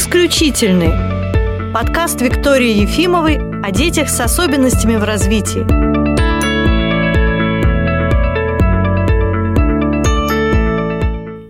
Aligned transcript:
Исключительный. 0.00 1.74
Подкаст 1.74 2.22
Виктории 2.22 2.80
Ефимовой 2.80 3.36
о 3.62 3.70
детях 3.70 4.08
с 4.08 4.18
особенностями 4.18 4.96
в 4.96 5.04
развитии. 5.04 5.60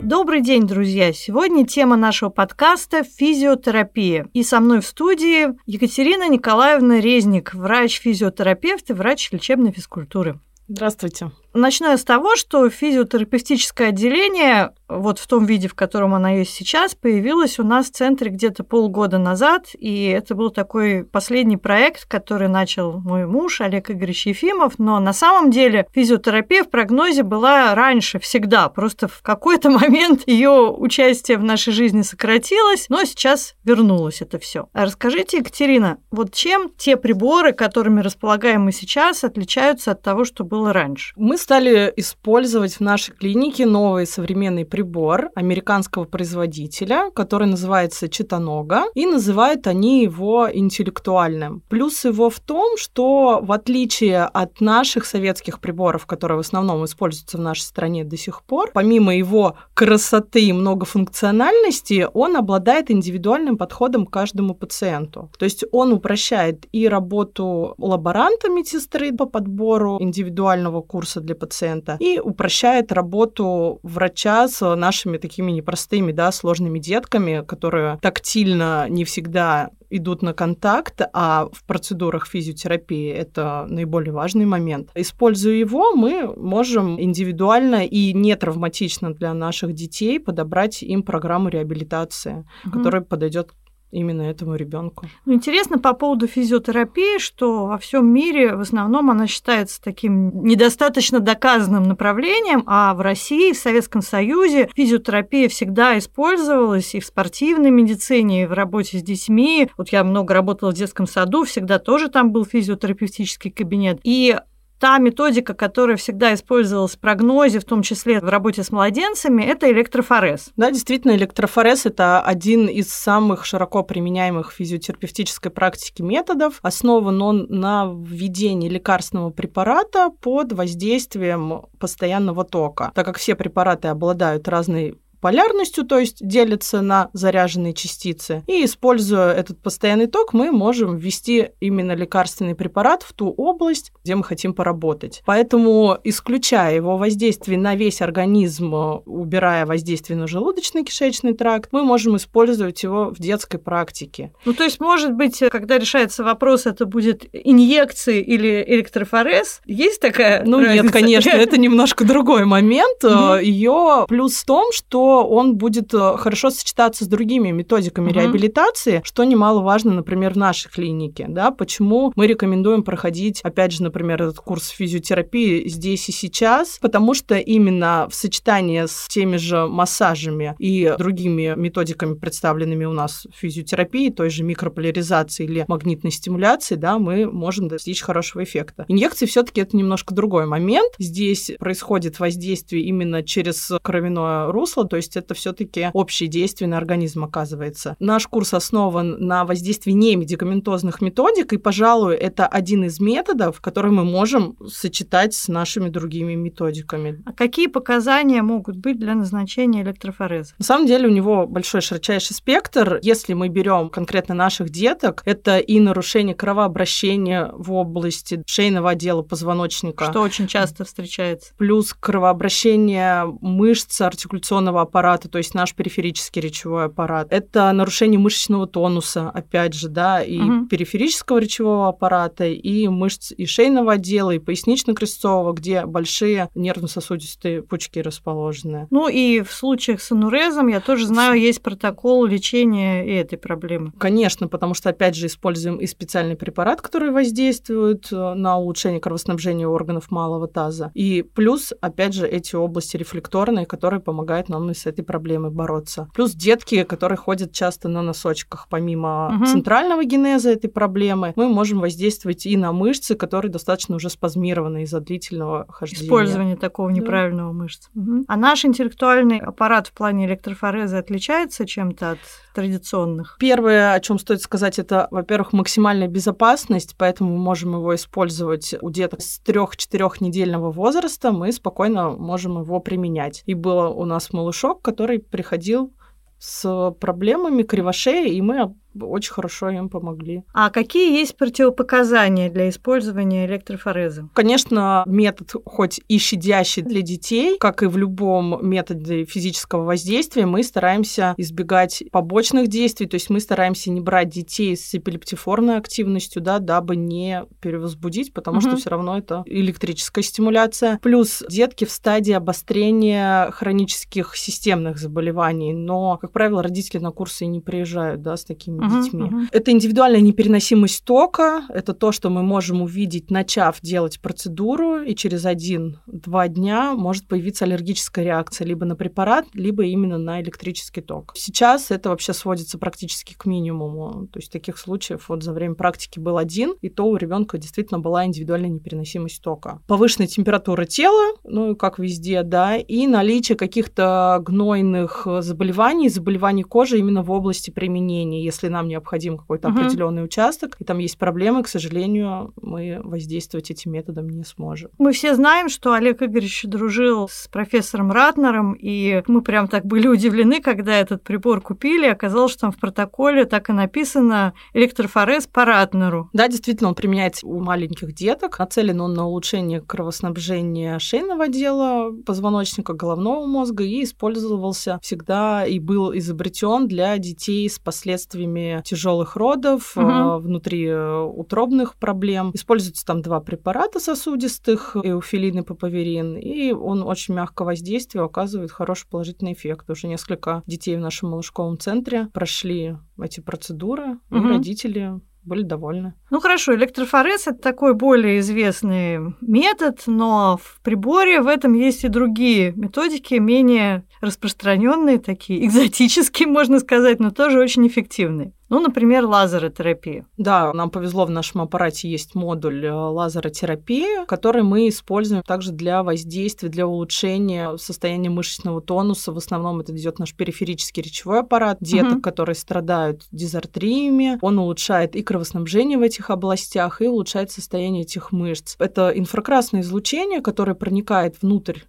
Добрый 0.02 0.40
день, 0.40 0.66
друзья! 0.66 1.12
Сегодня 1.12 1.64
тема 1.64 1.94
нашего 1.94 2.30
подкаста– 2.30 3.04
физиотерапия. 3.04 4.26
И 4.32 4.42
со 4.42 4.58
мной 4.58 4.80
в 4.80 4.86
студии 4.86 5.50
Екатерина 5.66 6.28
Николаевна 6.28 6.98
Резник, 6.98 7.54
врач-физиотерапевт 7.54 8.90
и 8.90 8.94
врач 8.94 9.30
лечебной 9.30 9.70
физкультуры. 9.70 10.40
Здравствуйте. 10.66 11.30
Начну 11.52 11.88
я 11.88 11.96
с 11.96 12.04
того, 12.04 12.36
что 12.36 12.70
физиотерапевтическое 12.70 13.88
отделение, 13.88 14.70
вот 14.88 15.18
в 15.18 15.26
том 15.26 15.46
виде, 15.46 15.66
в 15.66 15.74
котором 15.74 16.14
оно 16.14 16.28
есть 16.28 16.54
сейчас, 16.54 16.94
появилось 16.94 17.58
у 17.58 17.64
нас 17.64 17.86
в 17.86 17.92
центре 17.92 18.30
где-то 18.30 18.62
полгода 18.62 19.18
назад, 19.18 19.66
и 19.76 20.06
это 20.06 20.36
был 20.36 20.50
такой 20.50 21.04
последний 21.04 21.56
проект, 21.56 22.04
который 22.06 22.46
начал 22.46 23.00
мой 23.00 23.26
муж 23.26 23.60
Олег 23.60 23.90
Игоревич 23.90 24.26
Ефимов, 24.26 24.78
но 24.78 25.00
на 25.00 25.12
самом 25.12 25.50
деле 25.50 25.88
физиотерапия 25.92 26.62
в 26.62 26.70
прогнозе 26.70 27.24
была 27.24 27.74
раньше 27.74 28.20
всегда, 28.20 28.68
просто 28.68 29.08
в 29.08 29.20
какой-то 29.20 29.70
момент 29.80 30.22
ее 30.26 30.70
участие 30.70 31.36
в 31.36 31.42
нашей 31.42 31.72
жизни 31.72 32.02
сократилось, 32.02 32.86
но 32.88 33.04
сейчас 33.04 33.56
вернулось 33.64 34.22
это 34.22 34.38
все. 34.38 34.68
А 34.72 34.84
расскажите, 34.84 35.38
Екатерина, 35.38 35.98
вот 36.12 36.32
чем 36.32 36.70
те 36.78 36.96
приборы, 36.96 37.52
которыми 37.52 38.02
располагаем 38.02 38.62
мы 38.62 38.72
сейчас, 38.72 39.24
отличаются 39.24 39.90
от 39.90 40.02
того, 40.02 40.24
что 40.24 40.44
было 40.44 40.72
раньше? 40.72 41.12
Мы 41.16 41.39
стали 41.40 41.92
использовать 41.96 42.74
в 42.74 42.80
нашей 42.80 43.14
клинике 43.14 43.66
новый 43.66 44.06
современный 44.06 44.64
прибор 44.64 45.30
американского 45.34 46.04
производителя, 46.04 47.10
который 47.14 47.48
называется 47.48 48.08
Читанога, 48.08 48.84
и 48.94 49.06
называют 49.06 49.66
они 49.66 50.02
его 50.02 50.48
интеллектуальным. 50.52 51.62
Плюс 51.68 52.04
его 52.04 52.30
в 52.30 52.38
том, 52.40 52.76
что 52.76 53.40
в 53.42 53.52
отличие 53.52 54.24
от 54.24 54.60
наших 54.60 55.06
советских 55.06 55.60
приборов, 55.60 56.06
которые 56.06 56.36
в 56.36 56.40
основном 56.40 56.84
используются 56.84 57.38
в 57.38 57.40
нашей 57.40 57.62
стране 57.62 58.04
до 58.04 58.16
сих 58.16 58.42
пор, 58.42 58.70
помимо 58.74 59.16
его 59.16 59.56
красоты 59.74 60.42
и 60.42 60.52
многофункциональности, 60.52 62.06
он 62.12 62.36
обладает 62.36 62.90
индивидуальным 62.90 63.56
подходом 63.56 64.06
к 64.06 64.10
каждому 64.10 64.54
пациенту. 64.54 65.30
То 65.38 65.44
есть 65.44 65.64
он 65.72 65.92
упрощает 65.92 66.66
и 66.72 66.86
работу 66.88 67.74
лаборанта 67.78 68.48
медсестры 68.48 69.12
по 69.12 69.26
подбору 69.26 69.98
индивидуального 70.00 70.82
курса 70.82 71.20
для 71.20 71.29
пациента 71.34 71.96
и 72.00 72.18
упрощает 72.18 72.92
работу 72.92 73.80
врача 73.82 74.48
с 74.48 74.74
нашими 74.76 75.18
такими 75.18 75.50
непростыми, 75.50 76.12
да, 76.12 76.32
сложными 76.32 76.78
детками, 76.78 77.44
которые 77.46 77.98
тактильно 78.00 78.86
не 78.88 79.04
всегда 79.04 79.70
идут 79.90 80.22
на 80.22 80.32
контакт, 80.32 81.02
а 81.12 81.48
в 81.52 81.64
процедурах 81.64 82.26
физиотерапии 82.26 83.10
это 83.10 83.66
наиболее 83.68 84.12
важный 84.12 84.46
момент. 84.46 84.90
Используя 84.94 85.54
его, 85.54 85.94
мы 85.94 86.32
можем 86.36 87.00
индивидуально 87.00 87.84
и 87.84 88.12
не 88.12 88.36
травматично 88.36 89.12
для 89.12 89.34
наших 89.34 89.74
детей 89.74 90.20
подобрать 90.20 90.82
им 90.82 91.02
программу 91.02 91.48
реабилитации, 91.48 92.46
угу. 92.64 92.78
которая 92.78 93.02
подойдет 93.02 93.50
именно 93.90 94.22
этому 94.22 94.54
ребенку. 94.54 95.06
Ну, 95.24 95.34
интересно 95.34 95.78
по 95.78 95.92
поводу 95.92 96.26
физиотерапии, 96.26 97.18
что 97.18 97.66
во 97.66 97.78
всем 97.78 98.06
мире 98.06 98.54
в 98.56 98.60
основном 98.60 99.10
она 99.10 99.26
считается 99.26 99.80
таким 99.82 100.44
недостаточно 100.44 101.20
доказанным 101.20 101.84
направлением, 101.84 102.62
а 102.66 102.94
в 102.94 103.00
России, 103.00 103.52
в 103.52 103.56
Советском 103.56 104.02
Союзе 104.02 104.68
физиотерапия 104.74 105.48
всегда 105.48 105.98
использовалась 105.98 106.94
и 106.94 107.00
в 107.00 107.06
спортивной 107.06 107.70
медицине, 107.70 108.42
и 108.42 108.46
в 108.46 108.52
работе 108.52 108.98
с 108.98 109.02
детьми. 109.02 109.70
Вот 109.76 109.90
я 109.90 110.04
много 110.04 110.34
работала 110.34 110.70
в 110.70 110.74
детском 110.74 111.06
саду, 111.06 111.44
всегда 111.44 111.78
тоже 111.78 112.08
там 112.08 112.32
был 112.32 112.44
физиотерапевтический 112.44 113.50
кабинет. 113.50 114.00
И 114.04 114.36
та 114.80 114.98
методика, 114.98 115.54
которая 115.54 115.96
всегда 115.96 116.34
использовалась 116.34 116.96
в 116.96 116.98
прогнозе, 116.98 117.60
в 117.60 117.64
том 117.64 117.82
числе 117.82 118.18
в 118.18 118.24
работе 118.24 118.64
с 118.64 118.72
младенцами, 118.72 119.42
это 119.42 119.70
электрофорез. 119.70 120.50
Да, 120.56 120.70
действительно, 120.70 121.14
электрофорез– 121.14 121.84
это 121.86 122.20
один 122.22 122.66
из 122.66 122.88
самых 122.88 123.44
широко 123.44 123.82
применяемых 123.82 124.50
в 124.50 124.56
физиотерапевтической 124.56 125.52
практике 125.52 126.02
методов. 126.02 126.58
Основан 126.62 127.20
он 127.20 127.46
на 127.50 127.92
введении 127.92 128.70
лекарственного 128.70 129.30
препарата 129.30 130.10
под 130.20 130.52
воздействием 130.52 131.66
постоянного 131.78 132.44
тока. 132.44 132.90
Так 132.94 133.04
как 133.04 133.18
все 133.18 133.34
препараты 133.34 133.88
обладают 133.88 134.48
разной 134.48 134.98
полярностью, 135.20 135.84
то 135.84 135.98
есть 135.98 136.26
делится 136.26 136.80
на 136.80 137.10
заряженные 137.12 137.74
частицы. 137.74 138.42
И 138.46 138.64
используя 138.64 139.32
этот 139.32 139.60
постоянный 139.62 140.06
ток, 140.06 140.32
мы 140.32 140.50
можем 140.52 140.96
ввести 140.96 141.50
именно 141.60 141.92
лекарственный 141.92 142.54
препарат 142.54 143.02
в 143.02 143.12
ту 143.12 143.28
область, 143.36 143.92
где 144.04 144.14
мы 144.14 144.24
хотим 144.24 144.54
поработать. 144.54 145.22
Поэтому, 145.26 145.98
исключая 146.04 146.74
его 146.74 146.96
воздействие 146.96 147.58
на 147.58 147.74
весь 147.74 148.00
организм, 148.02 148.72
убирая 149.06 149.66
воздействие 149.66 150.18
на 150.18 150.24
желудочно-кишечный 150.24 151.34
тракт, 151.34 151.70
мы 151.72 151.82
можем 151.84 152.16
использовать 152.16 152.82
его 152.82 153.10
в 153.10 153.18
детской 153.18 153.58
практике. 153.58 154.32
Ну, 154.44 154.52
то 154.54 154.64
есть, 154.64 154.80
может 154.80 155.12
быть, 155.12 155.38
когда 155.50 155.78
решается 155.78 156.24
вопрос, 156.24 156.66
это 156.66 156.86
будет 156.86 157.26
инъекции 157.32 158.20
или 158.20 158.64
электрофорез? 158.66 159.60
Есть 159.66 160.00
такая 160.00 160.44
Ну, 160.44 160.58
разница? 160.58 160.82
нет, 160.84 160.92
конечно, 160.92 161.30
это 161.34 161.58
немножко 161.58 162.04
другой 162.04 162.44
момент. 162.44 163.02
Ее 163.04 164.06
плюс 164.08 164.34
в 164.36 164.46
том, 164.46 164.72
что 164.72 165.09
он 165.10 165.56
будет 165.56 165.92
э, 165.94 166.16
хорошо 166.16 166.50
сочетаться 166.50 167.04
с 167.04 167.08
другими 167.08 167.50
методиками 167.50 168.10
угу. 168.10 168.14
реабилитации, 168.14 169.00
что 169.04 169.24
немаловажно, 169.24 169.92
например, 169.92 170.34
в 170.34 170.36
нашей 170.36 170.70
клинике. 170.70 171.26
Да? 171.28 171.50
Почему 171.50 172.12
мы 172.16 172.26
рекомендуем 172.26 172.82
проходить, 172.82 173.40
опять 173.42 173.72
же, 173.72 173.82
например, 173.82 174.22
этот 174.22 174.38
курс 174.38 174.68
физиотерапии 174.68 175.68
здесь 175.68 176.08
и 176.08 176.12
сейчас? 176.12 176.78
Потому 176.80 177.14
что 177.14 177.36
именно 177.36 178.08
в 178.10 178.14
сочетании 178.14 178.86
с 178.86 179.06
теми 179.08 179.36
же 179.36 179.66
массажами 179.66 180.54
и 180.58 180.94
другими 180.98 181.54
методиками, 181.56 182.14
представленными 182.14 182.84
у 182.84 182.92
нас 182.92 183.26
в 183.30 183.36
физиотерапии, 183.36 184.10
той 184.10 184.30
же 184.30 184.42
микрополяризации 184.44 185.44
или 185.44 185.64
магнитной 185.68 186.10
стимуляции, 186.10 186.74
да, 186.74 186.98
мы 186.98 187.30
можем 187.30 187.68
достичь 187.68 188.02
хорошего 188.02 188.44
эффекта. 188.44 188.84
Инъекции 188.88 189.26
все 189.26 189.42
таки 189.42 189.60
это 189.60 189.76
немножко 189.76 190.14
другой 190.14 190.46
момент. 190.46 190.94
Здесь 190.98 191.52
происходит 191.58 192.18
воздействие 192.20 192.84
именно 192.84 193.22
через 193.22 193.70
кровяное 193.82 194.46
русло, 194.46 194.86
то 194.86 194.96
есть 195.00 195.16
это 195.16 195.34
все-таки 195.34 195.88
общее 195.92 196.28
действие 196.28 196.68
на 196.68 196.76
организм 196.76 197.24
оказывается. 197.24 197.96
Наш 197.98 198.26
курс 198.26 198.54
основан 198.54 199.16
на 199.18 199.44
воздействии 199.44 199.92
не 199.92 200.16
медикаментозных 200.16 201.00
методик, 201.00 201.52
и, 201.52 201.56
пожалуй, 201.56 202.14
это 202.14 202.46
один 202.46 202.84
из 202.84 203.00
методов, 203.00 203.60
который 203.60 203.90
мы 203.90 204.04
можем 204.04 204.56
сочетать 204.68 205.34
с 205.34 205.48
нашими 205.48 205.88
другими 205.88 206.34
методиками. 206.34 207.22
А 207.26 207.32
какие 207.32 207.66
показания 207.66 208.42
могут 208.42 208.76
быть 208.76 208.98
для 208.98 209.14
назначения 209.14 209.82
электрофореза? 209.82 210.54
На 210.58 210.64
самом 210.64 210.86
деле 210.86 211.08
у 211.08 211.10
него 211.10 211.46
большой 211.46 211.80
широчайший 211.80 212.36
спектр. 212.36 212.98
Если 213.02 213.34
мы 213.34 213.48
берем 213.48 213.88
конкретно 213.88 214.34
наших 214.34 214.70
деток, 214.70 215.22
это 215.24 215.58
и 215.58 215.80
нарушение 215.80 216.34
кровообращения 216.34 217.50
в 217.54 217.72
области 217.72 218.42
шейного 218.46 218.90
отдела 218.90 219.22
позвоночника. 219.22 220.10
Что 220.10 220.20
очень 220.20 220.46
часто 220.46 220.84
встречается. 220.84 221.52
Плюс 221.56 221.94
кровообращение 221.94 223.24
мышц 223.40 224.00
артикуляционного 224.00 224.82
аппарата, 224.90 225.28
то 225.28 225.38
есть 225.38 225.54
наш 225.54 225.74
периферический 225.74 226.42
речевой 226.42 226.86
аппарат. 226.86 227.28
Это 227.30 227.70
нарушение 227.72 228.18
мышечного 228.18 228.66
тонуса, 228.66 229.30
опять 229.30 229.74
же, 229.74 229.88
да, 229.88 230.22
и 230.22 230.38
угу. 230.38 230.66
периферического 230.66 231.38
речевого 231.38 231.88
аппарата, 231.88 232.46
и 232.46 232.88
мышц 232.88 233.32
и 233.36 233.46
шейного 233.46 233.92
отдела, 233.92 234.32
и 234.32 234.38
пояснично-крестцового, 234.38 235.52
где 235.52 235.86
большие 235.86 236.48
нервно-сосудистые 236.54 237.62
пучки 237.62 238.00
расположены. 238.00 238.88
Ну 238.90 239.08
и 239.08 239.42
в 239.42 239.52
случаях 239.52 240.02
с 240.02 240.10
анурезом, 240.10 240.66
я 240.68 240.80
тоже 240.80 241.06
знаю, 241.06 241.40
есть 241.40 241.62
протокол 241.62 242.24
лечения 242.26 243.06
и 243.06 243.12
этой 243.12 243.38
проблемы. 243.38 243.92
Конечно, 243.98 244.48
потому 244.48 244.74
что, 244.74 244.90
опять 244.90 245.14
же, 245.14 245.26
используем 245.26 245.76
и 245.76 245.86
специальный 245.86 246.36
препарат, 246.36 246.80
который 246.80 247.10
воздействует 247.10 248.08
э, 248.10 248.34
на 248.34 248.58
улучшение 248.58 249.00
кровоснабжения 249.00 249.68
органов 249.68 250.10
малого 250.10 250.48
таза. 250.48 250.90
И 250.94 251.22
плюс, 251.22 251.72
опять 251.80 252.14
же, 252.14 252.26
эти 252.26 252.56
области 252.56 252.96
рефлекторные, 252.96 253.66
которые 253.66 254.00
помогают 254.00 254.48
нам 254.48 254.66
с 254.80 254.86
этой 254.86 255.02
проблемой 255.02 255.50
бороться. 255.50 256.08
Плюс 256.14 256.32
детки, 256.32 256.84
которые 256.84 257.18
ходят 257.18 257.52
часто 257.52 257.88
на 257.88 258.02
носочках, 258.02 258.66
помимо 258.68 259.34
угу. 259.34 259.46
центрального 259.46 260.04
генеза 260.04 260.50
этой 260.50 260.68
проблемы, 260.68 261.32
мы 261.36 261.48
можем 261.48 261.80
воздействовать 261.80 262.46
и 262.46 262.56
на 262.56 262.72
мышцы, 262.72 263.14
которые 263.14 263.50
достаточно 263.50 263.96
уже 263.96 264.10
спазмированы 264.10 264.82
из-за 264.82 265.00
длительного 265.00 265.66
хождения. 265.68 266.06
Использование 266.06 266.56
такого 266.56 266.90
неправильного 266.90 267.52
да. 267.52 267.58
мышц. 267.58 267.88
Угу. 267.94 268.24
А 268.28 268.36
наш 268.36 268.64
интеллектуальный 268.64 269.38
аппарат 269.38 269.88
в 269.88 269.92
плане 269.92 270.26
электрофореза 270.26 270.98
отличается 270.98 271.66
чем-то 271.66 272.12
от 272.12 272.18
традиционных? 272.54 273.36
Первое, 273.38 273.92
о 273.92 274.00
чем 274.00 274.18
стоит 274.18 274.42
сказать, 274.42 274.78
это, 274.78 275.08
во-первых, 275.10 275.52
максимальная 275.52 276.08
безопасность, 276.08 276.94
поэтому 276.98 277.36
мы 277.36 277.38
можем 277.38 277.74
его 277.74 277.94
использовать 277.94 278.74
у 278.80 278.90
деток 278.90 279.20
с 279.20 279.40
3-4 279.44 280.12
недельного 280.20 280.70
возраста, 280.70 281.32
мы 281.32 281.52
спокойно 281.52 282.10
можем 282.10 282.60
его 282.60 282.80
применять. 282.80 283.42
И 283.46 283.54
было 283.54 283.88
у 283.88 284.04
нас 284.04 284.32
малышок, 284.32 284.69
который 284.74 285.18
приходил 285.18 285.92
с 286.38 286.94
проблемами 287.00 287.62
кривошеи, 287.62 288.34
и 288.34 288.40
мы 288.40 288.74
очень 288.98 289.32
хорошо 289.32 289.70
им 289.70 289.88
помогли. 289.88 290.44
А 290.52 290.70
какие 290.70 291.18
есть 291.18 291.36
противопоказания 291.36 292.50
для 292.50 292.68
использования 292.68 293.46
электрофореза? 293.46 294.28
Конечно, 294.34 295.04
метод 295.06 295.52
хоть 295.64 296.00
и 296.08 296.18
щадящий 296.18 296.82
для 296.82 297.02
детей, 297.02 297.58
как 297.58 297.82
и 297.82 297.86
в 297.86 297.96
любом 297.96 298.66
методе 298.66 299.24
физического 299.24 299.84
воздействия, 299.84 300.46
мы 300.46 300.62
стараемся 300.62 301.34
избегать 301.36 302.02
побочных 302.10 302.68
действий, 302.68 303.06
то 303.06 303.14
есть 303.14 303.30
мы 303.30 303.40
стараемся 303.40 303.90
не 303.90 304.00
брать 304.00 304.28
детей 304.28 304.76
с 304.76 304.94
эпилептиформной 304.94 305.76
активностью, 305.76 306.42
да, 306.42 306.58
дабы 306.58 306.96
не 306.96 307.44
перевозбудить, 307.60 308.32
потому 308.32 308.58
угу. 308.58 308.68
что 308.68 308.76
все 308.76 308.90
равно 308.90 309.18
это 309.18 309.42
электрическая 309.46 310.24
стимуляция. 310.24 310.98
Плюс 311.02 311.42
детки 311.48 311.84
в 311.84 311.90
стадии 311.90 312.32
обострения 312.32 313.50
хронических 313.52 314.36
системных 314.36 314.98
заболеваний, 314.98 315.72
но, 315.72 316.18
как 316.18 316.32
правило, 316.32 316.62
родители 316.62 316.98
на 316.98 317.10
курсы 317.10 317.46
не 317.46 317.60
приезжают, 317.60 318.22
да, 318.22 318.36
с 318.36 318.44
такими 318.44 318.79
uh-huh, 318.80 319.02
детьми. 319.02 319.22
Uh-huh. 319.22 319.46
Это 319.52 319.70
индивидуальная 319.70 320.20
непереносимость 320.20 321.04
тока, 321.04 321.64
это 321.68 321.94
то, 321.94 322.12
что 322.12 322.30
мы 322.30 322.42
можем 322.42 322.82
увидеть, 322.82 323.30
начав 323.30 323.80
делать 323.80 324.20
процедуру, 324.20 325.02
и 325.02 325.14
через 325.14 325.44
один-два 325.44 326.48
дня 326.48 326.94
может 326.94 327.26
появиться 327.26 327.64
аллергическая 327.64 328.24
реакция 328.24 328.66
либо 328.66 328.86
на 328.86 328.96
препарат, 328.96 329.46
либо 329.54 329.84
именно 329.84 330.18
на 330.18 330.40
электрический 330.40 331.00
ток. 331.00 331.32
Сейчас 331.36 331.90
это 331.90 332.10
вообще 332.10 332.32
сводится 332.32 332.78
практически 332.78 333.34
к 333.34 333.46
минимуму. 333.46 334.26
То 334.32 334.38
есть 334.38 334.52
таких 334.52 334.78
случаев 334.78 335.28
вот 335.28 335.42
за 335.42 335.52
время 335.52 335.74
практики 335.74 336.18
был 336.18 336.38
один, 336.38 336.74
и 336.80 336.88
то 336.88 337.04
у 337.04 337.16
ребенка 337.16 337.58
действительно 337.58 338.00
была 338.00 338.24
индивидуальная 338.24 338.70
непереносимость 338.70 339.42
тока. 339.42 339.80
Повышенная 339.86 340.28
температура 340.28 340.84
тела, 340.84 341.34
ну, 341.44 341.76
как 341.76 341.98
везде, 341.98 342.42
да, 342.42 342.76
и 342.76 343.06
наличие 343.06 343.56
каких-то 343.56 344.40
гнойных 344.44 345.26
заболеваний, 345.40 346.08
заболеваний 346.08 346.62
кожи 346.62 346.98
именно 346.98 347.22
в 347.22 347.30
области 347.30 347.70
применения. 347.70 348.42
Если 348.42 348.68
нам 348.70 348.88
необходим 348.88 349.36
какой-то 349.36 349.68
угу. 349.68 349.80
определенный 349.80 350.24
участок, 350.24 350.76
и 350.78 350.84
там 350.84 350.98
есть 350.98 351.18
проблемы, 351.18 351.62
к 351.62 351.68
сожалению, 351.68 352.52
мы 352.60 353.00
воздействовать 353.02 353.70
этим 353.70 353.92
методом 353.92 354.28
не 354.28 354.44
сможем. 354.44 354.90
Мы 354.98 355.12
все 355.12 355.34
знаем, 355.34 355.68
что 355.68 355.92
Олег 355.92 356.22
Игоревич 356.22 356.64
дружил 356.64 357.28
с 357.28 357.48
профессором 357.48 358.12
Ратнером, 358.12 358.74
и 358.74 359.22
мы 359.26 359.42
прям 359.42 359.68
так 359.68 359.84
были 359.84 360.08
удивлены, 360.08 360.60
когда 360.60 360.96
этот 360.96 361.22
прибор 361.22 361.60
купили. 361.60 362.06
Оказалось, 362.06 362.52
что 362.52 362.62
там 362.62 362.72
в 362.72 362.78
протоколе 362.78 363.44
так 363.44 363.68
и 363.70 363.72
написано 363.72 364.54
электрофорез 364.74 365.46
по 365.46 365.64
Ратнеру. 365.64 366.30
Да, 366.32 366.48
действительно, 366.48 366.90
он 366.90 366.94
применяется 366.94 367.46
у 367.46 367.60
маленьких 367.60 368.14
деток. 368.14 368.58
Нацелен 368.58 369.00
он 369.00 369.14
на 369.14 369.26
улучшение 369.26 369.80
кровоснабжения 369.80 370.98
шейного 370.98 371.44
отдела 371.44 372.12
позвоночника, 372.24 372.94
головного 372.94 373.46
мозга 373.46 373.84
и 373.84 374.04
использовался 374.04 374.98
всегда 375.02 375.64
и 375.66 375.78
был 375.78 376.16
изобретен 376.16 376.86
для 376.86 377.16
детей 377.18 377.68
с 377.68 377.78
последствиями 377.78 378.59
проблемами 378.60 378.82
тяжелых 378.82 379.36
родов, 379.36 379.96
угу. 379.96 380.38
внутри 380.38 380.86
э, 380.86 381.20
утробных 381.22 381.96
проблем. 381.96 382.50
Используются 382.54 383.04
там 383.04 383.22
два 383.22 383.40
препарата 383.40 384.00
сосудистых, 384.00 384.96
эуфилин 384.96 385.58
и 385.58 385.62
папаверин, 385.62 386.36
и 386.36 386.72
он 386.72 387.02
очень 387.02 387.34
мягко 387.34 387.64
воздействие 387.64 388.24
оказывает 388.24 388.70
хороший 388.70 389.08
положительный 389.08 389.52
эффект. 389.52 389.90
Уже 389.90 390.06
несколько 390.06 390.62
детей 390.66 390.96
в 390.96 391.00
нашем 391.00 391.30
малышковом 391.30 391.78
центре 391.78 392.28
прошли 392.32 392.96
эти 393.22 393.40
процедуры, 393.40 394.18
угу. 394.30 394.38
и 394.38 394.48
родители 394.48 395.20
были 395.44 395.62
довольны. 395.62 396.14
Ну 396.30 396.40
хорошо, 396.40 396.74
электрофорез 396.74 397.46
это 397.46 397.58
такой 397.58 397.94
более 397.94 398.40
известный 398.40 399.34
метод, 399.40 400.02
но 400.06 400.58
в 400.62 400.80
приборе 400.82 401.40
в 401.40 401.46
этом 401.46 401.74
есть 401.74 402.04
и 402.04 402.08
другие 402.08 402.72
методики, 402.72 403.34
менее 403.34 404.04
распространенные, 404.20 405.18
такие 405.18 405.64
экзотические, 405.66 406.48
можно 406.48 406.78
сказать, 406.78 407.20
но 407.20 407.30
тоже 407.30 407.58
очень 407.58 407.86
эффективные. 407.86 408.52
Ну, 408.70 408.78
например, 408.78 409.26
лазеротерапия. 409.26 410.26
Да, 410.36 410.72
нам 410.72 410.90
повезло, 410.90 411.26
в 411.26 411.30
нашем 411.30 411.60
аппарате 411.60 412.08
есть 412.08 412.36
модуль 412.36 412.86
э, 412.86 412.92
лазеротерапии, 412.92 414.24
который 414.26 414.62
мы 414.62 414.88
используем 414.88 415.42
также 415.42 415.72
для 415.72 416.04
воздействия, 416.04 416.68
для 416.68 416.86
улучшения 416.86 417.76
состояния 417.76 418.30
мышечного 418.30 418.80
тонуса. 418.80 419.32
В 419.32 419.38
основном 419.38 419.80
это 419.80 419.94
идет 419.94 420.20
наш 420.20 420.34
периферический 420.34 421.02
речевой 421.02 421.40
аппарат 421.40 421.78
деток, 421.80 422.14
угу. 422.14 422.22
которые 422.22 422.54
страдают 422.54 423.26
дизартриями. 423.32 424.38
Он 424.40 424.60
улучшает 424.60 425.16
и 425.16 425.22
кровоснабжение 425.22 425.98
в 425.98 426.02
этих 426.02 426.30
областях, 426.30 427.02
и 427.02 427.08
улучшает 427.08 427.50
состояние 427.50 428.02
этих 428.02 428.30
мышц. 428.30 428.76
Это 428.78 429.10
инфракрасное 429.10 429.80
излучение, 429.80 430.40
которое 430.40 430.74
проникает 430.74 431.42
внутрь 431.42 431.80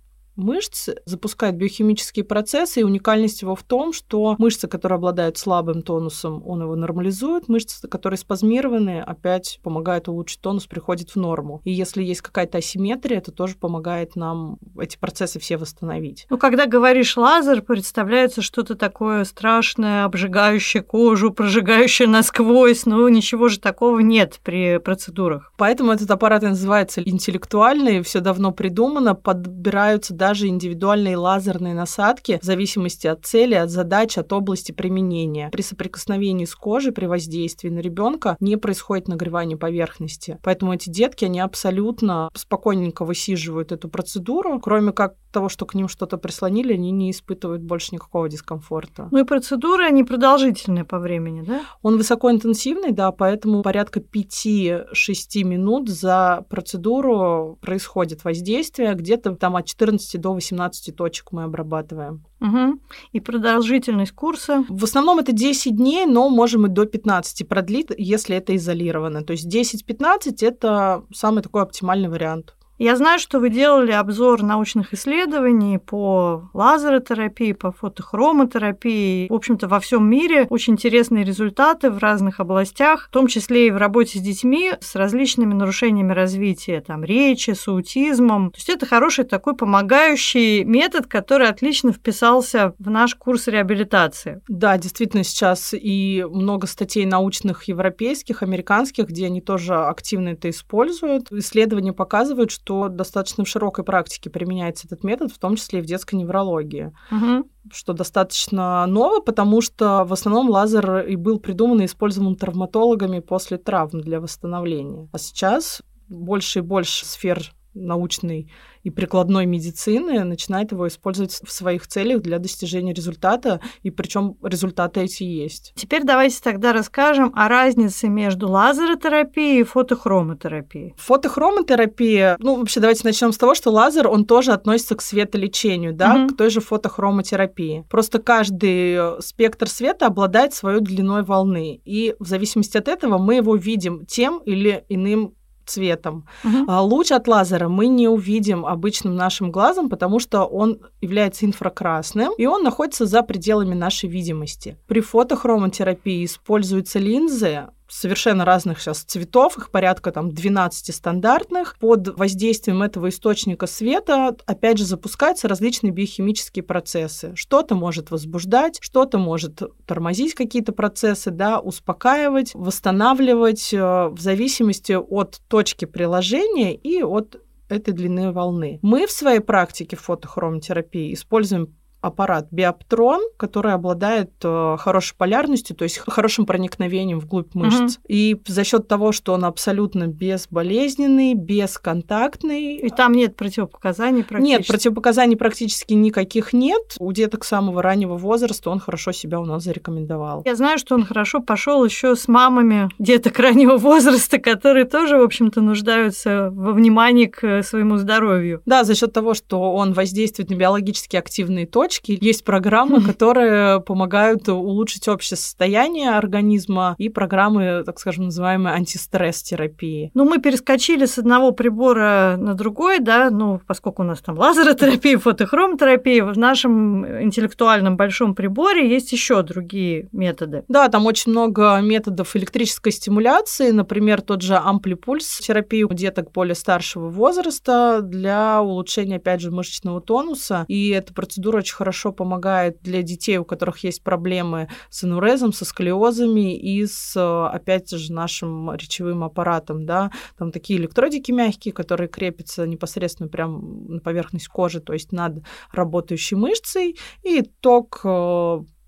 мышц 0.42 0.90
запускает 1.06 1.56
биохимические 1.56 2.26
процессы, 2.26 2.82
и 2.82 2.84
уникальность 2.84 3.42
его 3.42 3.56
в 3.56 3.64
том, 3.64 3.94
что 3.94 4.36
мышцы, 4.38 4.68
которые 4.68 4.98
обладают 4.98 5.38
слабым 5.38 5.82
тонусом, 5.82 6.42
он 6.46 6.62
его 6.62 6.76
нормализует, 6.76 7.48
мышцы, 7.48 7.88
которые 7.88 8.18
спазмированы, 8.18 9.02
опять 9.02 9.60
помогают 9.64 10.08
улучшить 10.08 10.42
тонус, 10.42 10.66
приходит 10.66 11.12
в 11.12 11.16
норму. 11.16 11.62
И 11.64 11.72
если 11.72 12.04
есть 12.04 12.22
какая-то 12.22 12.58
асимметрия, 12.58 13.20
это 13.20 13.32
тоже 13.32 13.56
помогает 13.56 14.16
нам 14.16 14.58
эти 14.80 14.98
процессы 14.98 15.40
все 15.40 15.58
восстановить. 15.58 16.26
Ну, 16.30 16.38
когда 16.38 16.66
говоришь 16.66 17.18
лазер, 17.18 17.62
представляется 17.62 18.42
что-то 18.42 18.76
такое 18.76 19.24
страшное, 19.26 20.06
обжигающее 20.06 20.84
кожу, 20.84 21.32
прожигающее 21.32 22.08
насквозь, 22.08 22.86
но 22.86 23.08
ничего 23.10 23.48
же 23.48 23.60
такого 23.60 24.00
нет 24.00 24.40
при 24.44 24.80
процедурах. 24.80 25.54
Поэтому 25.58 25.92
этот 25.92 26.10
аппарат 26.10 26.42
называется 26.42 27.02
интеллектуальный, 27.02 28.02
все 28.02 28.20
давно 28.20 28.52
придумано, 28.52 29.16
подбираются 29.16 30.14
даже 30.14 30.31
индивидуальные 30.40 31.18
лазерные 31.18 31.74
насадки 31.74 32.40
в 32.42 32.46
зависимости 32.46 33.08
от 33.08 33.26
цели, 33.26 33.56
от 33.56 33.70
задач, 33.70 34.18
от 34.18 34.32
области 34.34 34.72
применения. 34.72 35.50
При 35.52 35.62
соприкосновении 35.62 36.46
с 36.46 36.56
кожей, 36.56 36.92
при 36.92 37.06
воздействии 37.06 37.70
на 37.70 37.80
ребенка 37.80 38.38
не 38.40 38.58
происходит 38.58 39.08
нагревание 39.08 39.58
поверхности. 39.58 40.40
Поэтому 40.44 40.74
эти 40.74 40.90
детки, 40.90 41.26
они 41.26 41.40
абсолютно 41.40 42.30
спокойненько 42.36 43.06
высиживают 43.06 43.72
эту 43.72 43.90
процедуру, 43.90 44.60
кроме 44.60 44.92
как 44.92 45.16
того, 45.32 45.50
что 45.50 45.66
к 45.66 45.74
ним 45.74 45.88
что-то 45.88 46.18
прислонили, 46.18 46.74
они 46.74 46.92
не 46.92 47.12
испытывают 47.12 47.62
больше 47.62 47.96
никакого 47.96 48.30
дискомфорта. 48.30 49.08
Ну 49.12 49.20
и 49.20 49.24
процедуры, 49.24 49.86
они 49.86 50.04
продолжительные 50.04 50.84
по 50.84 51.00
времени, 51.00 51.42
да? 51.42 51.62
Он 51.82 51.98
высокоинтенсивный, 51.98 52.92
да, 52.92 53.12
поэтому 53.12 53.62
порядка 53.62 54.00
5-6 54.00 55.44
минут 55.44 55.90
за 55.90 56.46
процедуру 56.50 57.58
происходит 57.62 58.24
воздействие, 58.24 58.94
где-то 58.94 59.36
там 59.36 59.56
от 59.56 59.66
14 59.66 60.02
15 60.12 60.22
до 60.22 60.34
18 60.34 60.96
точек 60.96 61.32
мы 61.32 61.44
обрабатываем. 61.44 62.24
Угу. 62.42 62.80
И 63.14 63.20
продолжительность 63.20 64.14
курса? 64.14 64.66
В 64.70 64.84
основном 64.84 65.20
это 65.20 65.32
10 65.32 65.76
дней, 65.76 66.06
но 66.06 66.30
можем 66.30 66.66
и 66.66 66.70
до 66.70 66.86
15 66.86 67.48
продлить, 67.48 67.88
если 67.98 68.36
это 68.36 68.56
изолировано. 68.56 69.24
То 69.24 69.34
есть 69.34 69.48
10-15 69.48 70.36
это 70.42 71.04
самый 71.14 71.44
такой 71.44 71.62
оптимальный 71.62 72.10
вариант. 72.10 72.56
Я 72.82 72.96
знаю, 72.96 73.20
что 73.20 73.40
вы 73.40 73.52
делали 73.52 73.92
обзор 73.92 74.42
научных 74.42 74.92
исследований 74.96 75.78
по 75.78 76.50
лазеротерапии, 76.52 77.52
по 77.52 77.72
фотохромотерапии. 77.72 79.28
В 79.30 79.36
общем-то, 79.36 79.68
во 79.68 79.80
всем 79.80 80.10
мире 80.10 80.48
очень 80.50 80.74
интересные 80.74 81.24
результаты 81.24 81.92
в 81.92 82.00
разных 82.00 82.40
областях, 82.40 83.06
в 83.06 83.12
том 83.12 83.28
числе 83.28 83.68
и 83.68 83.70
в 83.70 83.78
работе 83.78 84.18
с 84.18 84.22
детьми 84.24 84.72
с 84.82 84.96
различными 84.96 85.54
нарушениями 85.54 86.12
развития, 86.12 86.82
там, 86.82 87.04
речи, 87.04 87.52
с 87.52 87.68
аутизмом. 87.68 88.50
То 88.50 88.58
есть 88.58 88.70
это 88.70 88.88
хороший 88.88 89.26
такой 89.26 89.56
помогающий 89.56 90.64
метод, 90.64 91.06
который 91.06 91.50
отлично 91.50 91.94
вписался 91.94 92.74
в 92.80 92.90
наш 92.90 93.14
курс 93.14 93.46
реабилитации. 93.46 94.42
Да, 94.48 94.80
действительно, 94.80 95.24
сейчас 95.24 95.76
и 95.78 96.26
много 96.28 96.66
статей 96.66 97.06
научных 97.06 97.66
европейских, 97.66 98.42
американских, 98.42 99.06
где 99.06 99.28
они 99.28 99.40
тоже 99.40 99.76
активно 99.76 100.30
это 100.30 100.50
используют. 100.50 101.32
Исследования 101.32 101.94
показывают, 101.94 102.50
что 102.50 102.71
что 102.72 102.88
достаточно 102.88 103.44
в 103.44 103.50
широкой 103.50 103.84
практике 103.84 104.30
применяется 104.30 104.88
этот 104.88 105.04
метод, 105.04 105.32
в 105.32 105.40
том 105.40 105.58
числе 105.58 105.80
и 105.80 105.82
в 105.82 105.86
детской 105.86 106.16
неврологии. 106.16 106.94
Угу. 107.12 107.50
Что 107.72 107.92
достаточно 107.92 108.86
ново, 108.86 109.20
потому 109.20 109.60
что 109.60 110.06
в 110.06 110.14
основном 110.14 110.50
лазер 110.50 111.00
и 111.00 111.18
был 111.18 111.40
придуман 111.40 111.82
и 111.82 111.86
использован 111.86 112.38
травматологами 112.38 113.20
после 113.20 113.58
травм 113.58 114.00
для 114.00 114.22
восстановления. 114.22 115.10
А 115.12 115.18
сейчас 115.18 115.82
больше 116.08 116.60
и 116.60 116.62
больше 116.62 117.06
сфер 117.06 117.52
научной 117.74 118.52
и 118.84 118.90
прикладной 118.90 119.46
медицины 119.46 120.24
начинает 120.24 120.72
его 120.72 120.88
использовать 120.88 121.40
в 121.44 121.52
своих 121.52 121.88
целях 121.88 122.22
для 122.22 122.40
достижения 122.40 122.94
результата, 122.94 123.62
и 123.84 123.92
причем 123.92 124.38
результаты 124.42 125.02
эти 125.02 125.24
есть. 125.24 125.74
Теперь 125.76 126.04
давайте 126.04 126.42
тогда 126.42 126.74
расскажем 126.74 127.32
о 127.36 127.48
разнице 127.48 128.08
между 128.08 128.50
лазеротерапией 128.50 129.62
и 129.62 129.64
фотохромотерапией. 129.64 130.96
Фотохромотерапия, 130.98 132.38
ну 132.40 132.56
вообще 132.56 132.80
давайте 132.80 133.02
начнем 133.04 133.32
с 133.32 133.38
того, 133.38 133.54
что 133.54 133.72
лазер, 133.72 134.08
он 134.08 134.26
тоже 134.26 134.52
относится 134.52 134.96
к 134.96 135.02
светолечению, 135.02 135.94
да, 135.94 136.16
угу. 136.16 136.34
к 136.34 136.38
той 136.38 136.50
же 136.50 136.60
фотохромотерапии. 136.62 137.86
Просто 137.90 138.20
каждый 138.20 139.22
спектр 139.22 139.70
света 139.70 140.08
обладает 140.08 140.54
своей 140.54 140.82
длиной 140.82 141.24
волны, 141.24 141.82
и 141.86 142.16
в 142.20 142.28
зависимости 142.28 142.78
от 142.78 142.88
этого 142.88 143.18
мы 143.18 143.36
его 143.36 143.56
видим 143.56 144.06
тем 144.06 144.40
или 144.40 144.86
иным 144.90 145.36
цветом. 145.66 146.28
Угу. 146.44 146.66
А 146.68 146.82
луч 146.82 147.12
от 147.12 147.28
лазера 147.28 147.70
мы 147.70 147.88
не 147.88 148.08
увидим 148.08 148.66
обычным 148.66 149.16
нашим 149.16 149.52
глазом, 149.52 149.90
потому 149.90 150.20
что 150.20 150.44
он 150.46 150.80
является 151.02 151.46
инфракрасным, 151.46 152.34
и 152.38 152.46
он 152.46 152.64
находится 152.64 153.06
за 153.06 153.24
пределами 153.24 153.74
нашей 153.74 154.10
видимости. 154.10 154.78
При 154.88 155.02
фотохромотерапии 155.02 156.26
используются 156.26 157.00
линзы, 157.00 157.68
совершенно 157.92 158.46
разных 158.46 158.80
сейчас 158.80 159.00
цветов, 159.00 159.58
их 159.58 159.70
порядка 159.70 160.12
там 160.12 160.32
12 160.32 160.96
стандартных. 160.96 161.78
Под 161.80 162.08
воздействием 162.18 162.82
этого 162.82 163.10
источника 163.10 163.68
света, 163.68 164.36
опять 164.46 164.78
же, 164.78 164.86
запускаются 164.86 165.48
различные 165.48 165.92
биохимические 165.92 166.64
процессы. 166.64 167.34
Что-то 167.36 167.76
может 167.76 168.12
возбуждать, 168.12 168.78
что-то 168.82 169.18
может 169.18 169.62
тормозить 169.86 170.34
какие-то 170.34 170.72
процессы, 170.72 171.32
да, 171.32 171.60
успокаивать, 171.60 172.52
восстанавливать 172.54 173.74
э, 173.74 174.08
в 174.08 174.20
зависимости 174.20 174.94
от 174.94 175.42
точки 175.48 175.86
приложения 175.86 176.74
и 176.76 177.04
от 177.04 177.42
этой 177.72 177.94
длины 177.94 178.32
волны. 178.32 178.80
Мы 178.82 179.08
в 179.08 179.12
своей 179.12 179.40
практике 179.40 179.96
фотохромотерапии 179.96 181.14
используем 181.14 181.74
аппарат 182.02 182.48
Биоптрон, 182.52 183.22
который 183.38 183.74
обладает 183.74 184.32
э, 184.44 184.78
хорошей 184.80 185.16
полярностью, 185.16 185.76
то 185.76 185.84
есть 185.84 186.00
хорошим 186.00 186.46
проникновением 186.46 187.20
вглубь 187.20 187.54
мышц. 187.54 187.98
Угу. 187.98 188.04
И 188.08 188.42
за 188.48 188.64
счет 188.64 188.88
того, 188.88 189.12
что 189.12 189.34
он 189.34 189.46
абсолютно 189.46 190.08
безболезненный, 190.08 191.36
бесконтактный. 191.36 192.78
И 192.78 192.90
там 192.90 193.14
нет 193.14 193.36
противопоказаний 193.36 194.24
практически? 194.24 194.60
Нет, 194.60 194.68
противопоказаний 194.68 195.38
практически 195.38 195.94
никаких 195.94 196.54
нет. 196.54 196.96
У 197.00 197.12
деток 197.12 197.44
самого 197.44 197.82
раннего 197.82 198.18
возраста 198.18 198.70
он 198.72 198.80
хорошо 198.80 199.12
себя 199.12 199.40
у 199.40 199.46
нас 199.46 199.64
зарекомендовал. 199.64 200.42
Я 200.46 200.56
знаю, 200.56 200.80
что 200.80 200.96
он 200.96 201.06
хорошо 201.06 201.40
пошел 201.40 201.86
еще 201.86 202.16
с 202.16 202.28
мамами 202.28 202.90
деток 202.98 203.38
раннего 203.40 203.78
возраста, 203.78 204.40
которые 204.40 204.86
тоже, 204.86 205.18
в 205.18 205.24
общем-то, 205.24 205.62
нуждаются 205.62 206.50
во 206.52 206.72
внимании 206.72 207.28
к 207.28 207.62
своему 207.64 207.98
здоровью. 207.98 208.62
Да, 208.66 208.84
за 208.84 208.96
счет 208.96 209.14
того, 209.14 209.34
что 209.36 209.74
он 209.74 209.94
воздействует 209.94 210.50
на 210.50 210.56
биологически 210.56 211.16
активные 211.16 211.68
точки, 211.68 211.91
точки. 211.92 212.18
Есть 212.22 212.44
программы, 212.46 213.02
которые 213.06 213.82
помогают 213.82 214.48
улучшить 214.48 215.08
общее 215.08 215.38
состояние 215.38 216.12
организма 216.12 216.96
и 216.98 217.10
программы, 217.10 217.84
так 217.86 218.00
скажем, 218.00 218.26
называемые 218.26 218.76
антистресс-терапии. 218.76 220.12
Ну, 220.14 220.26
мы 220.26 220.40
перескочили 220.40 221.06
с 221.06 221.18
одного 221.18 221.52
прибора 221.52 222.36
на 222.38 222.54
другой, 222.54 223.00
да, 223.00 223.30
ну, 223.30 223.60
поскольку 223.68 224.04
у 224.04 224.06
нас 224.06 224.20
там 224.20 224.38
лазеротерапия, 224.38 225.18
фотохромотерапия, 225.18 226.24
в 226.24 226.38
нашем 226.38 227.24
интеллектуальном 227.24 227.98
большом 227.98 228.36
приборе 228.36 228.90
есть 228.90 229.12
еще 229.12 229.42
другие 229.44 230.08
методы. 230.12 230.64
Да, 230.68 230.88
там 230.88 231.06
очень 231.06 231.32
много 231.32 231.80
методов 231.82 232.36
электрической 232.36 232.92
стимуляции, 232.92 233.72
например, 233.72 234.22
тот 234.22 234.42
же 234.42 234.56
амплипульс 234.56 235.40
терапию 235.40 235.90
у 235.90 235.94
деток 235.94 236.32
более 236.32 236.56
старшего 236.56 237.10
возраста 237.10 238.00
для 238.02 238.62
улучшения, 238.62 239.18
опять 239.18 239.42
же, 239.42 239.52
мышечного 239.52 240.02
тонуса. 240.02 240.66
И 240.68 240.90
эта 240.90 241.14
процедура 241.14 241.58
очень 241.58 241.81
хорошо 241.82 242.12
помогает 242.12 242.80
для 242.84 243.02
детей, 243.02 243.40
у 243.40 243.44
которых 243.44 243.80
есть 243.80 244.04
проблемы 244.04 244.70
с 244.92 245.04
анурезом, 245.04 245.52
со 245.52 245.66
сколиозами 245.66 246.56
и 246.56 246.86
с, 246.86 247.18
опять 247.48 247.90
же, 247.90 248.14
нашим 248.14 248.72
речевым 248.76 249.24
аппаратом, 249.24 249.88
да, 249.88 250.12
там 250.38 250.52
такие 250.52 250.78
электродики 250.78 251.32
мягкие, 251.32 251.74
которые 251.74 252.08
крепятся 252.08 252.68
непосредственно 252.68 253.30
прямо 253.30 253.58
на 253.60 254.00
поверхность 254.00 254.48
кожи, 254.48 254.80
то 254.80 254.94
есть 254.94 255.12
над 255.12 255.44
работающей 255.72 256.36
мышцей, 256.36 257.00
и 257.24 257.42
ток 257.42 258.06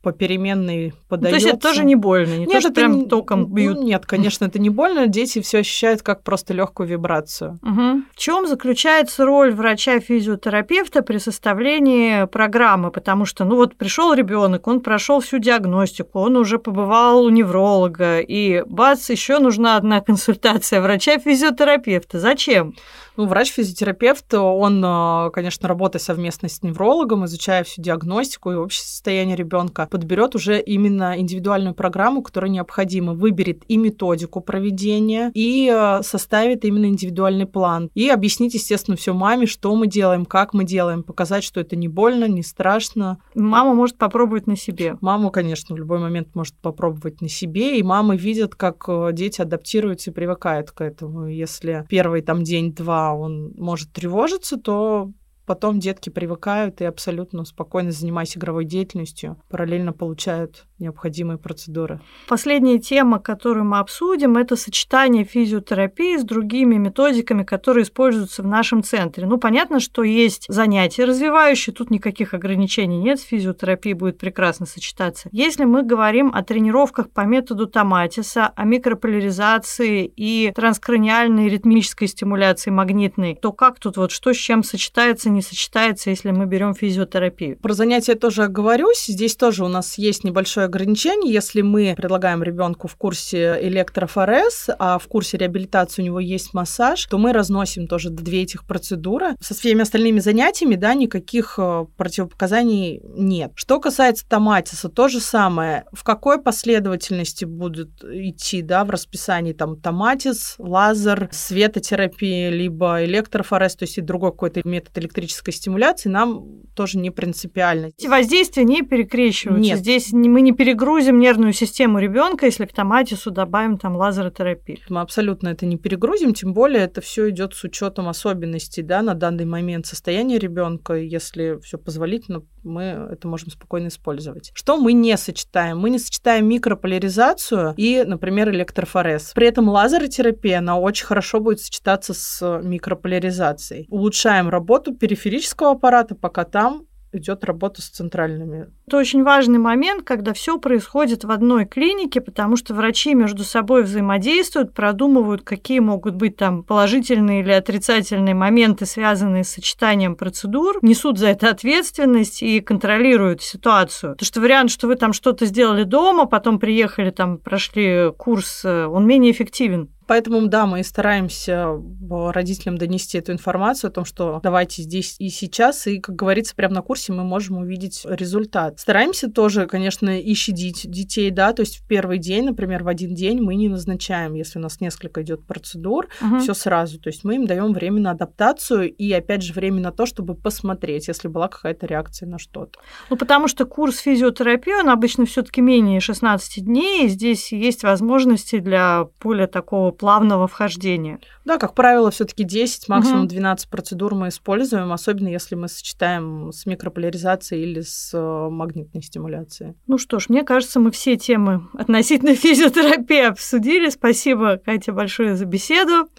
попеременной 0.03 0.93
подается. 1.07 1.33
Ну, 1.33 1.39
то 1.39 1.45
есть 1.45 1.47
это 1.47 1.67
тоже 1.67 1.85
не 1.85 1.95
больно, 1.95 2.33
не 2.33 2.45
нет, 2.45 2.61
то, 2.61 2.67
это 2.67 2.71
прям 2.71 2.97
не... 2.97 3.05
током 3.05 3.41
ну, 3.41 3.47
бьют. 3.47 3.79
Нет, 3.79 4.05
конечно, 4.05 4.45
это 4.45 4.59
не 4.59 4.69
больно. 4.69 5.07
Дети 5.07 5.41
все 5.41 5.59
ощущают 5.59 6.01
как 6.01 6.23
просто 6.23 6.53
легкую 6.53 6.89
вибрацию. 6.89 7.57
Угу. 7.63 8.01
В 8.13 8.17
чем 8.17 8.45
заключается 8.47 9.25
роль 9.25 9.53
врача-физиотерапевта 9.53 11.01
при 11.03 11.17
составлении 11.17 12.25
программы? 12.25 12.91
Потому 12.91 13.25
что, 13.25 13.45
ну 13.45 13.55
вот 13.55 13.75
пришел 13.77 14.13
ребенок, 14.13 14.67
он 14.67 14.81
прошел 14.81 15.21
всю 15.21 15.39
диагностику, 15.39 16.19
он 16.19 16.35
уже 16.35 16.59
побывал 16.59 17.23
у 17.23 17.29
невролога, 17.29 18.19
и 18.19 18.61
бац, 18.67 19.09
еще 19.09 19.39
нужна 19.39 19.77
одна 19.77 20.01
консультация 20.01 20.81
врача-физиотерапевта. 20.81 22.19
Зачем? 22.19 22.75
Ну, 23.15 23.27
врач-физиотерапевт, 23.27 24.33
он, 24.33 24.83
э, 24.83 25.29
конечно, 25.31 25.67
работая 25.67 25.99
совместно 25.99 26.49
с 26.49 26.63
неврологом, 26.63 27.25
изучая 27.25 27.63
всю 27.63 27.81
диагностику 27.81 28.51
и 28.51 28.55
общее 28.55 28.85
состояние 28.85 29.35
ребенка, 29.35 29.87
подберет 29.89 30.33
уже 30.35 30.59
именно 30.59 31.19
индивидуальную 31.19 31.75
программу, 31.75 32.23
которая 32.23 32.49
необходима, 32.49 33.13
выберет 33.13 33.63
и 33.67 33.77
методику 33.77 34.41
проведения, 34.41 35.29
и 35.35 35.71
э, 35.71 36.01
составит 36.01 36.65
именно 36.65 36.87
индивидуальный 36.87 37.45
план. 37.45 37.91
И 37.93 38.09
объяснить, 38.09 38.55
естественно, 38.55 38.97
все 38.97 39.13
маме, 39.13 39.45
что 39.45 39.75
мы 39.75 39.85
делаем, 39.85 40.25
как 40.25 40.53
мы 40.55 40.63
делаем, 40.63 41.03
показать, 41.03 41.43
что 41.43 41.59
это 41.59 41.75
не 41.75 41.87
больно, 41.87 42.25
не 42.27 42.41
страшно. 42.41 43.19
Мама 43.35 43.75
может 43.75 43.97
попробовать 43.97 44.47
на 44.47 44.57
себе. 44.57 44.97
Мама, 45.01 45.29
конечно, 45.29 45.75
в 45.75 45.77
любой 45.77 45.99
момент 45.99 46.29
может 46.33 46.55
попробовать 46.55 47.21
на 47.21 47.29
себе, 47.29 47.77
и 47.77 47.83
мамы 47.83 48.17
видят, 48.17 48.55
как 48.55 48.85
э, 48.87 49.09
дети 49.13 49.39
адаптируются 49.39 50.09
и 50.09 50.13
привыкают 50.13 50.71
к 50.71 50.81
этому. 50.81 51.27
Если 51.27 51.85
первый 51.89 52.23
там 52.23 52.43
день-два 52.43 53.02
он 53.11 53.53
может 53.57 53.91
тревожиться, 53.91 54.57
то 54.57 55.11
потом 55.45 55.79
детки 55.79 56.09
привыкают 56.09 56.81
и 56.81 56.85
абсолютно 56.85 57.43
спокойно 57.45 57.91
занимаясь 57.91 58.37
игровой 58.37 58.65
деятельностью, 58.65 59.41
параллельно 59.49 59.91
получают 59.91 60.65
необходимые 60.83 61.37
процедуры. 61.37 61.99
Последняя 62.27 62.77
тема, 62.77 63.19
которую 63.19 63.65
мы 63.65 63.79
обсудим, 63.79 64.37
это 64.37 64.55
сочетание 64.55 65.23
физиотерапии 65.23 66.17
с 66.17 66.23
другими 66.23 66.75
методиками, 66.75 67.43
которые 67.43 67.83
используются 67.83 68.43
в 68.43 68.47
нашем 68.47 68.83
центре. 68.83 69.25
Ну, 69.25 69.37
понятно, 69.37 69.79
что 69.79 70.03
есть 70.03 70.45
занятия 70.47 71.05
развивающие, 71.05 71.73
тут 71.73 71.89
никаких 71.89 72.33
ограничений 72.33 72.97
нет, 72.97 73.19
с 73.19 73.23
физиотерапией 73.23 73.93
будет 73.93 74.17
прекрасно 74.17 74.65
сочетаться. 74.65 75.29
Если 75.31 75.65
мы 75.65 75.83
говорим 75.83 76.31
о 76.33 76.43
тренировках 76.43 77.09
по 77.09 77.21
методу 77.21 77.65
Томатиса, 77.65 78.47
о 78.47 78.65
микрополяризации 78.65 80.05
и 80.05 80.51
транскраниальной 80.53 81.49
ритмической 81.49 82.07
стимуляции 82.07 82.69
магнитной, 82.69 83.35
то 83.41 83.51
как 83.51 83.79
тут 83.79 83.97
вот 83.97 84.11
что 84.11 84.33
с 84.33 84.37
чем 84.37 84.63
сочетается, 84.63 85.29
не 85.29 85.41
сочетается, 85.41 86.09
если 86.09 86.31
мы 86.31 86.45
берем 86.45 86.73
физиотерапию? 86.73 87.57
Про 87.57 87.73
занятия 87.73 88.15
тоже 88.15 88.43
оговорюсь. 88.43 89.05
Здесь 89.07 89.35
тоже 89.35 89.63
у 89.63 89.67
нас 89.67 89.97
есть 89.97 90.23
небольшое 90.23 90.67
ограничений. 90.73 91.31
Если 91.31 91.61
мы 91.61 91.93
предлагаем 91.95 92.41
ребенку 92.41 92.87
в 92.87 92.95
курсе 92.95 93.59
электрофорез, 93.61 94.69
а 94.79 94.97
в 94.97 95.07
курсе 95.07 95.37
реабилитации 95.37 96.01
у 96.01 96.05
него 96.05 96.19
есть 96.19 96.53
массаж, 96.53 97.05
то 97.05 97.17
мы 97.17 97.31
разносим 97.31 97.87
тоже 97.87 98.09
две 98.09 98.41
этих 98.41 98.65
процедуры. 98.65 99.35
Со 99.39 99.53
всеми 99.53 99.81
остальными 99.81 100.19
занятиями, 100.19 100.75
да, 100.75 100.93
никаких 100.93 101.55
э, 101.57 101.85
противопоказаний 101.95 103.01
нет. 103.03 103.51
Что 103.55 103.79
касается 103.79 104.27
томатиса, 104.27 104.89
то 104.89 105.07
же 105.07 105.19
самое. 105.19 105.85
В 105.91 106.03
какой 106.03 106.41
последовательности 106.41 107.45
будут 107.45 108.03
идти, 108.03 108.61
да, 108.61 108.83
в 108.83 108.89
расписании 108.89 109.53
там 109.53 109.79
томатис, 109.79 110.55
лазер, 110.57 111.29
светотерапия, 111.31 112.49
либо 112.49 113.03
электрофорез, 113.05 113.75
то 113.75 113.83
есть 113.83 113.97
и 113.97 114.01
другой 114.01 114.31
какой-то 114.31 114.61
метод 114.63 114.97
электрической 114.97 115.53
стимуляции, 115.53 116.09
нам 116.09 116.63
тоже 116.75 116.97
не 116.97 117.11
принципиально. 117.11 117.91
Эти 117.97 118.07
воздействия 118.07 118.63
не 118.63 118.81
перекрещиваются. 118.81 119.69
Нет. 119.69 119.79
Здесь 119.79 120.11
мы 120.11 120.41
не 120.41 120.52
перегрузим 120.53 121.19
нервную 121.19 121.53
систему 121.53 121.99
ребенка, 121.99 122.45
если 122.45 122.65
к 122.65 122.73
томатису 122.73 123.31
добавим 123.31 123.77
там 123.77 123.95
лазеротерапию. 123.95 124.79
Мы 124.89 125.01
абсолютно 125.01 125.49
это 125.49 125.65
не 125.65 125.77
перегрузим, 125.77 126.33
тем 126.33 126.53
более 126.53 126.83
это 126.83 127.01
все 127.01 127.29
идет 127.29 127.53
с 127.53 127.63
учетом 127.63 128.07
особенностей 128.07 128.81
да, 128.81 129.01
на 129.01 129.13
данный 129.13 129.45
момент 129.45 129.85
состояния 129.85 130.37
ребенка. 130.37 130.93
Если 130.95 131.59
все 131.61 131.77
позволительно, 131.77 132.43
мы 132.63 132.83
это 133.11 133.27
можем 133.27 133.49
спокойно 133.49 133.87
использовать. 133.87 134.51
Что 134.53 134.77
мы 134.77 134.93
не 134.93 135.17
сочетаем? 135.17 135.79
Мы 135.79 135.89
не 135.89 135.99
сочетаем 135.99 136.47
микрополяризацию 136.47 137.73
и, 137.77 138.03
например, 138.05 138.49
электрофорез. 138.49 139.31
При 139.35 139.47
этом 139.47 139.69
лазеротерапия, 139.69 140.59
она 140.59 140.77
очень 140.77 141.05
хорошо 141.05 141.39
будет 141.39 141.59
сочетаться 141.59 142.13
с 142.13 142.61
микрополяризацией. 142.63 143.87
Улучшаем 143.89 144.49
работу 144.49 144.95
периферического 144.95 145.71
аппарата, 145.71 146.15
пока 146.15 146.45
там 146.45 146.85
идет 147.13 147.43
работа 147.43 147.81
с 147.81 147.89
центральными. 147.89 148.67
Это 148.87 148.97
очень 148.97 149.23
важный 149.23 149.59
момент, 149.59 150.03
когда 150.03 150.33
все 150.33 150.57
происходит 150.57 151.23
в 151.23 151.31
одной 151.31 151.65
клинике, 151.65 152.21
потому 152.21 152.55
что 152.55 152.73
врачи 152.73 153.13
между 153.13 153.43
собой 153.43 153.83
взаимодействуют, 153.83 154.73
продумывают, 154.73 155.43
какие 155.43 155.79
могут 155.79 156.15
быть 156.15 156.37
там 156.37 156.63
положительные 156.63 157.41
или 157.41 157.51
отрицательные 157.51 158.35
моменты, 158.35 158.85
связанные 158.85 159.43
с 159.43 159.49
сочетанием 159.49 160.15
процедур, 160.15 160.79
несут 160.81 161.17
за 161.17 161.27
это 161.27 161.49
ответственность 161.49 162.43
и 162.43 162.59
контролируют 162.59 163.41
ситуацию. 163.41 164.13
Потому 164.13 164.25
что 164.27 164.41
вариант, 164.41 164.71
что 164.71 164.87
вы 164.87 164.95
там 164.95 165.13
что-то 165.13 165.45
сделали 165.45 165.83
дома, 165.83 166.25
потом 166.25 166.59
приехали, 166.59 167.09
там 167.09 167.37
прошли 167.37 168.11
курс, 168.17 168.63
э, 168.65 168.85
он 168.85 169.07
менее 169.07 169.31
эффективен 169.31 169.89
Поэтому, 170.07 170.47
да, 170.47 170.65
мы 170.65 170.83
стараемся 170.83 171.69
родителям 172.09 172.77
донести 172.77 173.17
эту 173.17 173.31
информацию 173.31 173.89
о 173.89 173.91
том, 173.91 174.05
что 174.05 174.39
давайте 174.43 174.81
здесь 174.81 175.15
и 175.19 175.29
сейчас, 175.29 175.87
и, 175.87 175.99
как 175.99 176.15
говорится, 176.15 176.55
прямо 176.55 176.75
на 176.75 176.81
курсе 176.81 177.13
мы 177.13 177.23
можем 177.23 177.57
увидеть 177.57 178.01
результат. 178.05 178.79
Стараемся 178.79 179.29
тоже, 179.29 179.67
конечно, 179.67 180.19
и 180.19 180.33
щадить 180.33 180.89
детей, 180.89 181.31
да, 181.31 181.53
то 181.53 181.61
есть 181.61 181.79
в 181.79 181.87
первый 181.87 182.17
день, 182.17 182.45
например, 182.45 182.83
в 182.83 182.87
один 182.87 183.15
день 183.15 183.41
мы 183.41 183.55
не 183.55 183.69
назначаем, 183.69 184.33
если 184.33 184.59
у 184.59 184.61
нас 184.61 184.81
несколько 184.81 185.21
идет 185.21 185.45
процедур, 185.45 186.09
угу. 186.21 186.39
все 186.39 186.53
сразу. 186.53 186.99
То 186.99 187.09
есть 187.09 187.23
мы 187.23 187.35
им 187.35 187.45
даем 187.45 187.73
время 187.73 188.01
на 188.01 188.11
адаптацию 188.11 188.91
и, 188.93 189.11
опять 189.11 189.43
же, 189.43 189.53
время 189.53 189.81
на 189.81 189.91
то, 189.91 190.05
чтобы 190.05 190.35
посмотреть, 190.35 191.07
если 191.07 191.27
была 191.27 191.47
какая-то 191.47 191.85
реакция 191.85 192.27
на 192.27 192.37
что-то. 192.37 192.79
Ну, 193.09 193.17
потому 193.17 193.47
что 193.47 193.65
курс 193.65 193.99
физиотерапии, 193.99 194.79
он 194.79 194.89
обычно 194.89 195.25
все-таки 195.25 195.61
менее 195.61 195.99
16 195.99 196.63
дней, 196.63 197.05
и 197.05 197.09
здесь 197.09 197.51
есть 197.51 197.83
возможности 197.83 198.59
для 198.59 199.07
более 199.21 199.47
такого 199.47 199.91
плавного 199.93 200.47
вхождения. 200.47 201.19
Да, 201.45 201.57
как 201.57 201.73
правило, 201.73 202.11
все-таки 202.11 202.43
10, 202.43 202.89
максимум 202.89 203.27
12 203.27 203.69
процедур 203.69 204.15
мы 204.15 204.29
используем, 204.29 204.91
особенно 204.91 205.29
если 205.29 205.55
мы 205.55 205.67
сочетаем 205.67 206.51
с 206.51 206.65
микрополяризацией 206.65 207.63
или 207.63 207.81
с 207.81 208.11
э, 208.13 208.49
магнитной 208.49 209.01
стимуляцией. 209.01 209.75
Ну 209.87 209.97
что 209.97 210.19
ж, 210.19 210.29
мне 210.29 210.43
кажется, 210.43 210.79
мы 210.79 210.91
все 210.91 211.15
темы 211.15 211.67
относительно 211.73 212.35
физиотерапии 212.35 213.25
обсудили. 213.25 213.89
Спасибо, 213.89 214.57
Катя, 214.57 214.91
большое 214.91 215.35
за 215.35 215.45
беседу. 215.45 216.09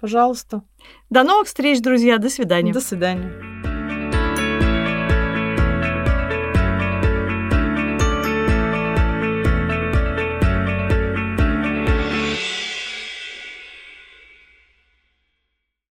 Пожалуйста. 0.00 0.62
До 1.10 1.24
новых 1.24 1.46
встреч, 1.46 1.80
друзья. 1.80 2.18
До 2.18 2.30
свидания. 2.30 2.72
До 2.72 2.80
свидания. 2.80 3.69